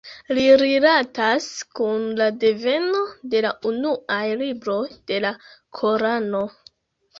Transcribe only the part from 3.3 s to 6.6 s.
de la unuaj libroj de la Korano.